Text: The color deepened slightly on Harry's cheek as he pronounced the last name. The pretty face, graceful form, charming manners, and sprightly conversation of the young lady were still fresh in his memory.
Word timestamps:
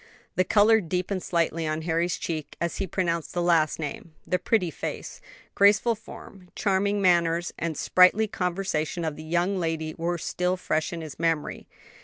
The 0.35 0.43
color 0.43 0.81
deepened 0.81 1.21
slightly 1.21 1.67
on 1.67 1.83
Harry's 1.83 2.17
cheek 2.17 2.55
as 2.59 2.77
he 2.77 2.87
pronounced 2.87 3.35
the 3.35 3.41
last 3.43 3.77
name. 3.77 4.15
The 4.25 4.39
pretty 4.39 4.71
face, 4.71 5.21
graceful 5.53 5.93
form, 5.93 6.49
charming 6.55 7.03
manners, 7.03 7.53
and 7.59 7.77
sprightly 7.77 8.27
conversation 8.27 9.05
of 9.05 9.15
the 9.15 9.23
young 9.23 9.59
lady 9.59 9.93
were 9.95 10.17
still 10.17 10.57
fresh 10.57 10.91
in 10.91 11.01
his 11.01 11.19
memory. 11.19 11.67